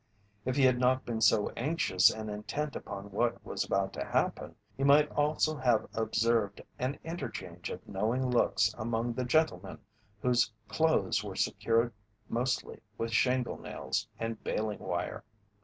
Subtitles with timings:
[0.45, 4.55] If he had not been so anxious and intent upon what was about to happen,
[4.75, 9.77] he might also have observed an interchange of knowing looks among the gentlemen
[10.19, 11.93] whose clothes were secured
[12.29, 15.23] mostly with shingle nails and baling wire.